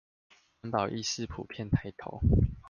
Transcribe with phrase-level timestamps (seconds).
[0.63, 2.21] 環保意識普遍抬頭